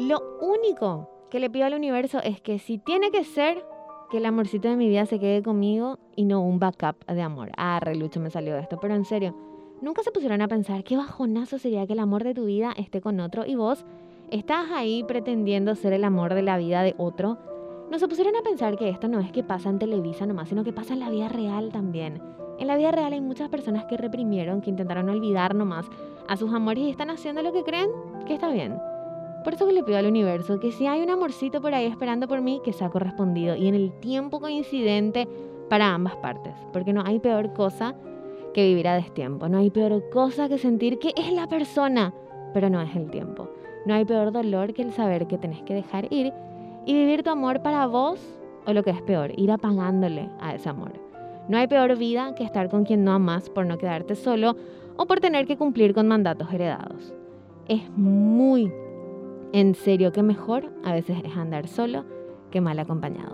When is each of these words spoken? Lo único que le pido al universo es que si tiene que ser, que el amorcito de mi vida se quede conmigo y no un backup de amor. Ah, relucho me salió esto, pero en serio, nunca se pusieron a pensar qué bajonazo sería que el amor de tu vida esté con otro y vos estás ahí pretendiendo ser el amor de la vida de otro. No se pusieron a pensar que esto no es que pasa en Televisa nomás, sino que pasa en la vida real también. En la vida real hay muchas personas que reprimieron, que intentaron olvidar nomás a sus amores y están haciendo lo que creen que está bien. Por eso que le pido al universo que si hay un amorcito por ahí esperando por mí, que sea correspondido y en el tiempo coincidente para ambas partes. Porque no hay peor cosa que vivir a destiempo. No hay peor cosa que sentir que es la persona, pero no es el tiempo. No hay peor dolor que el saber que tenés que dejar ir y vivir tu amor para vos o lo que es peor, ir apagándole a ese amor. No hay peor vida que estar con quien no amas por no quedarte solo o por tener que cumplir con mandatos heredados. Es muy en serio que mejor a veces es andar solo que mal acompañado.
Lo 0.00 0.22
único 0.40 1.10
que 1.28 1.40
le 1.40 1.50
pido 1.50 1.66
al 1.66 1.74
universo 1.74 2.20
es 2.24 2.40
que 2.40 2.58
si 2.58 2.78
tiene 2.78 3.10
que 3.10 3.22
ser, 3.22 3.62
que 4.10 4.16
el 4.16 4.24
amorcito 4.24 4.66
de 4.66 4.76
mi 4.76 4.88
vida 4.88 5.04
se 5.04 5.20
quede 5.20 5.42
conmigo 5.42 5.98
y 6.16 6.24
no 6.24 6.40
un 6.40 6.58
backup 6.58 7.04
de 7.04 7.20
amor. 7.20 7.50
Ah, 7.58 7.80
relucho 7.80 8.18
me 8.18 8.30
salió 8.30 8.56
esto, 8.56 8.78
pero 8.80 8.94
en 8.94 9.04
serio, 9.04 9.36
nunca 9.82 10.02
se 10.02 10.10
pusieron 10.10 10.40
a 10.40 10.48
pensar 10.48 10.84
qué 10.84 10.96
bajonazo 10.96 11.58
sería 11.58 11.86
que 11.86 11.92
el 11.92 11.98
amor 11.98 12.24
de 12.24 12.32
tu 12.32 12.46
vida 12.46 12.72
esté 12.78 13.02
con 13.02 13.20
otro 13.20 13.44
y 13.44 13.56
vos 13.56 13.84
estás 14.30 14.70
ahí 14.70 15.04
pretendiendo 15.04 15.74
ser 15.74 15.92
el 15.92 16.04
amor 16.04 16.32
de 16.32 16.42
la 16.44 16.56
vida 16.56 16.82
de 16.82 16.94
otro. 16.96 17.36
No 17.90 17.98
se 17.98 18.08
pusieron 18.08 18.34
a 18.36 18.42
pensar 18.42 18.78
que 18.78 18.88
esto 18.88 19.06
no 19.06 19.20
es 19.20 19.30
que 19.32 19.44
pasa 19.44 19.68
en 19.68 19.78
Televisa 19.78 20.24
nomás, 20.24 20.48
sino 20.48 20.64
que 20.64 20.72
pasa 20.72 20.94
en 20.94 21.00
la 21.00 21.10
vida 21.10 21.28
real 21.28 21.72
también. 21.72 22.22
En 22.58 22.68
la 22.68 22.78
vida 22.78 22.90
real 22.90 23.12
hay 23.12 23.20
muchas 23.20 23.50
personas 23.50 23.84
que 23.84 23.98
reprimieron, 23.98 24.62
que 24.62 24.70
intentaron 24.70 25.10
olvidar 25.10 25.54
nomás 25.54 25.84
a 26.26 26.38
sus 26.38 26.54
amores 26.54 26.84
y 26.84 26.88
están 26.88 27.10
haciendo 27.10 27.42
lo 27.42 27.52
que 27.52 27.64
creen 27.64 27.90
que 28.26 28.32
está 28.32 28.48
bien. 28.48 28.78
Por 29.44 29.54
eso 29.54 29.66
que 29.66 29.72
le 29.72 29.82
pido 29.82 29.98
al 29.98 30.06
universo 30.06 30.60
que 30.60 30.72
si 30.72 30.86
hay 30.86 31.00
un 31.00 31.10
amorcito 31.10 31.60
por 31.60 31.74
ahí 31.74 31.86
esperando 31.86 32.28
por 32.28 32.40
mí, 32.42 32.60
que 32.64 32.72
sea 32.72 32.90
correspondido 32.90 33.56
y 33.56 33.68
en 33.68 33.74
el 33.74 33.92
tiempo 34.00 34.40
coincidente 34.40 35.26
para 35.68 35.94
ambas 35.94 36.16
partes. 36.16 36.52
Porque 36.72 36.92
no 36.92 37.02
hay 37.04 37.20
peor 37.20 37.52
cosa 37.54 37.94
que 38.52 38.66
vivir 38.66 38.88
a 38.88 38.94
destiempo. 38.94 39.48
No 39.48 39.58
hay 39.58 39.70
peor 39.70 40.10
cosa 40.10 40.48
que 40.48 40.58
sentir 40.58 40.98
que 40.98 41.14
es 41.16 41.32
la 41.32 41.48
persona, 41.48 42.12
pero 42.52 42.68
no 42.68 42.82
es 42.82 42.94
el 42.94 43.10
tiempo. 43.10 43.48
No 43.86 43.94
hay 43.94 44.04
peor 44.04 44.32
dolor 44.32 44.74
que 44.74 44.82
el 44.82 44.92
saber 44.92 45.26
que 45.26 45.38
tenés 45.38 45.62
que 45.62 45.74
dejar 45.74 46.12
ir 46.12 46.32
y 46.84 46.92
vivir 46.92 47.22
tu 47.22 47.30
amor 47.30 47.62
para 47.62 47.86
vos 47.86 48.20
o 48.66 48.72
lo 48.72 48.82
que 48.82 48.90
es 48.90 49.00
peor, 49.02 49.32
ir 49.38 49.50
apagándole 49.50 50.28
a 50.40 50.54
ese 50.54 50.68
amor. 50.68 50.92
No 51.48 51.56
hay 51.56 51.66
peor 51.66 51.96
vida 51.96 52.34
que 52.34 52.44
estar 52.44 52.68
con 52.68 52.84
quien 52.84 53.04
no 53.04 53.12
amas 53.12 53.48
por 53.48 53.64
no 53.64 53.78
quedarte 53.78 54.14
solo 54.14 54.56
o 54.96 55.06
por 55.06 55.20
tener 55.20 55.46
que 55.46 55.56
cumplir 55.56 55.94
con 55.94 56.06
mandatos 56.06 56.52
heredados. 56.52 57.14
Es 57.68 57.88
muy 57.96 58.70
en 59.52 59.74
serio 59.74 60.12
que 60.12 60.22
mejor 60.22 60.72
a 60.84 60.92
veces 60.92 61.18
es 61.24 61.36
andar 61.36 61.68
solo 61.68 62.04
que 62.50 62.60
mal 62.60 62.78
acompañado. 62.78 63.28